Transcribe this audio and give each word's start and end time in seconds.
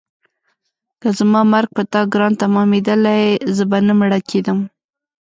که 1.01 1.09
زما 1.17 1.41
مرګ 1.53 1.69
په 1.77 1.83
تا 1.91 2.01
ګران 2.13 2.33
تمامېدلی 2.41 3.23
زه 3.55 3.63
به 3.69 3.77
نه 3.87 3.93
مړه 3.99 4.19
کېدم. 4.29 4.59